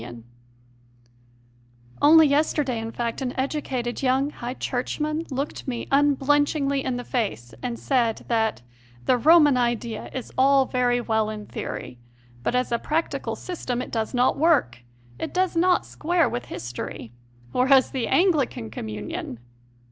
CONFESSIONS 0.01 0.23
OF 0.23 1.97
A 1.97 1.99
CONVERT 1.99 2.11
143 2.11 2.11
Only 2.11 2.27
yesterday, 2.31 2.79
in 2.79 2.91
fact, 2.91 3.21
an 3.21 3.39
educated 3.39 4.01
young 4.01 4.29
High 4.31 4.53
Churchman 4.55 5.27
looked 5.29 5.67
me 5.67 5.87
unblenchingly 5.91 6.83
in 6.83 6.97
the 6.97 7.03
face 7.03 7.53
and 7.61 7.77
said 7.77 8.25
that 8.27 8.63
the" 9.05 9.17
Roman 9.19 9.57
idea 9.57 10.09
is 10.11 10.33
all 10.39 10.65
very 10.65 11.01
well 11.01 11.29
in 11.29 11.45
theory; 11.45 11.99
but 12.41 12.55
as 12.55 12.71
a 12.71 12.79
practical 12.79 13.35
system 13.35 13.79
it 13.79 13.91
does 13.91 14.15
not 14.15 14.39
work 14.39 14.79
it 15.19 15.35
does 15.35 15.55
not 15.55 15.85
square 15.85 16.27
with 16.27 16.45
history; 16.45 17.11
whereas 17.51 17.91
the 17.91 18.07
Anglican 18.07 18.71
communion 18.71 19.37